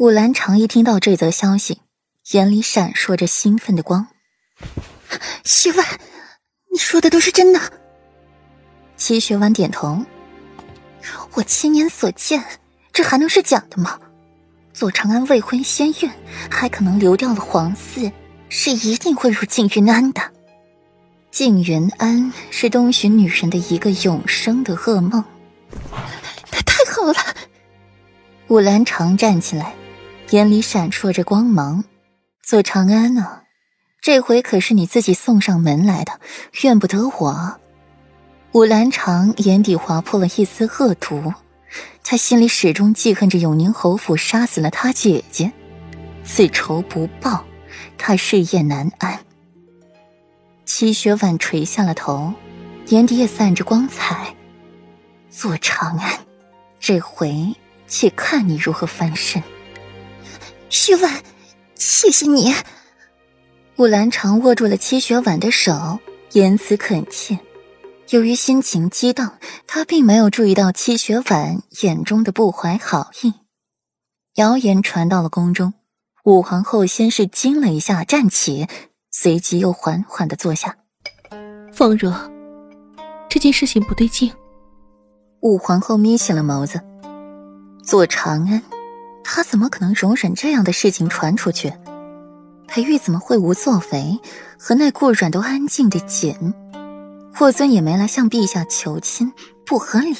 [0.00, 1.82] 武兰长一听到这则消息，
[2.30, 4.06] 眼里闪烁着兴奋的光。
[5.44, 5.86] 雪婉，
[6.72, 7.60] 你说的都是真的？
[8.96, 10.02] 齐雪婉点头。
[11.34, 12.42] 我亲眼所见，
[12.94, 14.00] 这还能是假的吗？
[14.72, 16.10] 左长安未婚先孕，
[16.50, 18.10] 还可能流掉了皇嗣，
[18.48, 20.22] 是一定会入静云安的。
[21.30, 25.22] 静云安是东巡女神的一个永生的噩梦。
[26.50, 27.36] 那太好了！
[28.48, 29.74] 武兰长站起来。
[30.30, 31.82] 眼里闪烁着光芒，
[32.40, 33.42] 左长安啊，
[34.00, 36.20] 这回可是你自己送上门来的，
[36.62, 37.58] 怨不得我。
[38.52, 41.34] 武兰长眼底划破了一丝恶毒，
[42.04, 45.50] 他心里始终记恨着永宁侯府杀死了他姐姐，
[46.24, 47.44] 此仇不报，
[47.98, 49.18] 他日夜难安。
[50.64, 52.32] 齐雪婉垂下了头，
[52.86, 54.36] 眼底也散着光彩。
[55.28, 56.20] 左长安，
[56.78, 57.52] 这回
[57.88, 59.42] 且看你如何翻身。
[60.70, 61.22] 雪婉，
[61.74, 62.54] 谢谢你。
[63.76, 65.98] 武兰长握住了戚雪婉的手，
[66.32, 67.36] 言辞恳切。
[68.10, 73.34] 由于心情激荡，他并没有注意到戚雪婉眼中的不怀好意。
[74.36, 75.74] 谣言传到了宫中，
[76.24, 78.68] 武皇后先是惊了一下，站起，
[79.10, 80.76] 随即又缓缓的坐下。
[81.72, 82.14] 方若，
[83.28, 84.32] 这件事情不对劲。
[85.40, 86.80] 武皇后眯起了眸子，
[87.82, 88.62] 左长安。
[89.22, 91.72] 他怎么可能容忍这样的事情传出去？
[92.66, 94.18] 裴玉怎么会无作为？
[94.58, 96.54] 和那顾软都安静的紧，
[97.34, 99.32] 霍尊也没来向陛下求亲，
[99.64, 100.14] 不合理。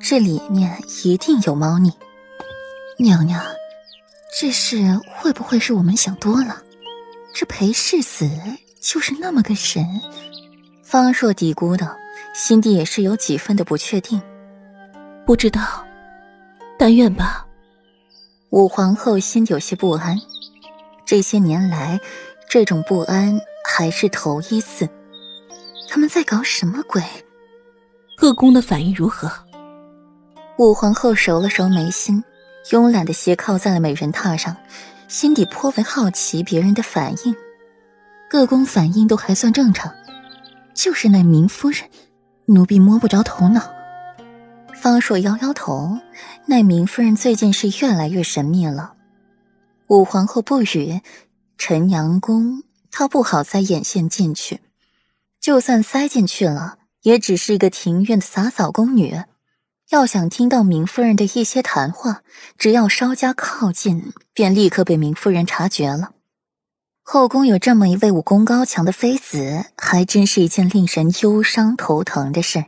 [0.00, 1.92] 这里面一定有猫腻。
[2.98, 3.42] 娘娘，
[4.38, 6.62] 这事会不会是我们想多了？
[7.34, 8.30] 这裴世子
[8.80, 9.84] 就是那么个神？
[10.82, 11.96] 方若嘀咕道，
[12.32, 14.22] 心底也是有几分的不确定。
[15.26, 15.84] 不知道，
[16.78, 17.44] 但愿吧。
[18.54, 20.16] 武皇后心有些不安，
[21.04, 22.00] 这些年来，
[22.48, 24.88] 这种不安还是头一次。
[25.88, 27.02] 他们在搞什么鬼？
[28.16, 29.28] 各宫的反应如何？
[30.56, 32.22] 武皇后揉了揉眉心，
[32.70, 34.56] 慵懒的斜靠在了美人榻上，
[35.08, 37.34] 心底颇为好奇别人的反应。
[38.30, 39.92] 各宫反应都还算正常，
[40.74, 41.80] 就是那明夫人，
[42.46, 43.68] 奴婢摸不着头脑。
[44.80, 45.98] 方硕摇摇头，
[46.46, 48.94] 那明夫人最近是越来越神秘了。
[49.88, 51.00] 武皇后不语，
[51.58, 54.60] 陈阳宫她不好再眼线进去，
[55.40, 59.22] 就算塞进去了，也只是一个庭院的洒扫宫女。
[59.90, 62.22] 要想听到明夫人的一些谈话，
[62.58, 66.12] 只要稍加靠近，便立刻被明夫人察觉了。
[67.02, 72.64] 后宫有这么一位武功高强的妃子，还真是一件令人忧伤头疼的事。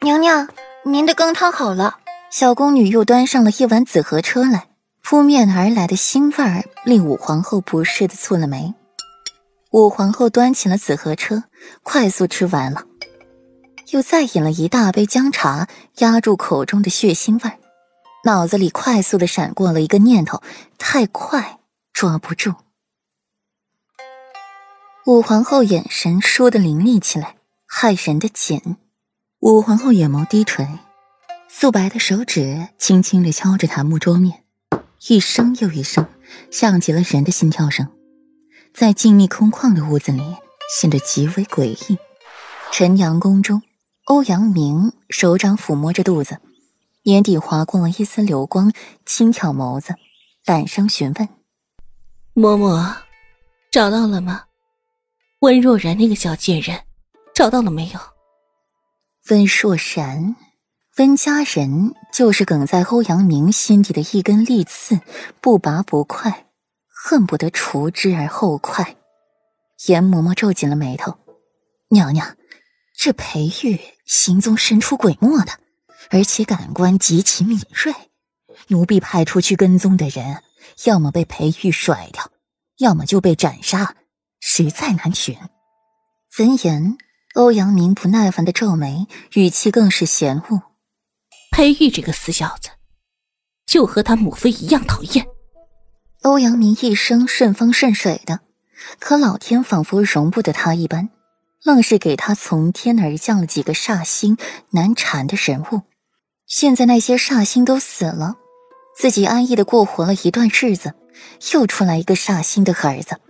[0.00, 0.48] 娘娘。
[0.86, 1.96] 您的羹汤好了，
[2.36, 4.66] 小宫女又端上了一碗紫河车来。
[5.04, 8.74] 扑面而来的腥味儿令武皇后不适的蹙了眉。
[9.70, 11.44] 武皇后端起了紫河车，
[11.84, 12.86] 快速吃完了，
[13.92, 15.68] 又再饮了一大杯姜茶，
[15.98, 17.56] 压住口中的血腥味儿。
[18.24, 20.42] 脑子里快速的闪过了一个念头，
[20.76, 21.60] 太快
[21.92, 22.52] 抓不住。
[25.06, 27.36] 武皇后眼神倏地凌厉起来，
[27.70, 28.76] 骇人的紧。
[29.38, 30.66] 武皇后眼眸低垂，
[31.64, 34.44] 素白的手指轻轻地敲着檀木桌面，
[35.08, 36.06] 一声又一声，
[36.50, 37.88] 像极了人的心跳声，
[38.74, 40.20] 在静谧空旷的屋子里
[40.76, 41.96] 显得极为诡异。
[42.70, 43.62] 晨阳宫中，
[44.04, 46.38] 欧阳明手掌抚摸着肚子，
[47.04, 48.70] 眼底划过了一丝流光，
[49.06, 49.94] 轻挑眸子，
[50.44, 51.28] 淡声询问
[52.36, 52.94] ：“嬷嬷，
[53.70, 54.42] 找到了吗？
[55.40, 56.78] 温若然那个小贱人，
[57.34, 58.00] 找到了没有？”
[59.30, 60.36] 温若然，
[60.96, 65.00] 温家人就是梗在欧阳明心底的一根利刺，
[65.40, 66.46] 不拔不快，
[66.86, 68.96] 恨不得除之而后快。
[69.86, 71.18] 严嬷嬷皱紧了眉头
[71.90, 72.36] ：“娘娘，
[72.96, 75.58] 这裴玉行踪神出鬼没的，
[76.10, 77.92] 而且感官极其敏锐，
[78.68, 80.44] 奴婢派出去跟踪的人，
[80.84, 82.30] 要么被裴玉甩掉，
[82.78, 83.96] 要么就被斩杀，
[84.40, 85.36] 实在难寻。”
[86.38, 86.96] 闻言。
[87.34, 90.62] 欧阳明不耐烦的皱眉，语气更是嫌恶
[91.56, 92.70] ：“裴玉这个死小子，
[93.64, 95.24] 就和他母妃一样讨厌。”
[96.22, 98.40] 欧阳明一生顺风顺水的，
[98.98, 101.10] 可老天仿佛容不得他一般，
[101.62, 104.36] 愣是给他从天而降了几个煞星
[104.70, 105.82] 难缠的人物。
[106.44, 108.34] 现在那些煞星都死了，
[108.98, 110.94] 自己安逸的过活了一段日子，
[111.52, 113.20] 又出来一个煞星的儿子。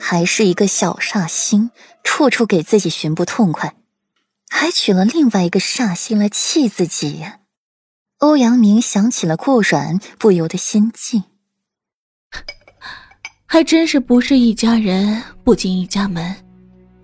[0.00, 1.70] 还是一个小煞星，
[2.02, 3.76] 处处给自己寻不痛快，
[4.48, 7.22] 还娶了另外一个煞星来气自己。
[8.18, 11.22] 欧阳明想起了顾软，不由得心悸。
[13.44, 16.34] 还真是不是一家人，不进一家门，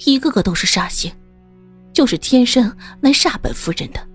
[0.07, 1.13] 一个个都是煞星，
[1.93, 4.12] 就是天生来煞本夫人的。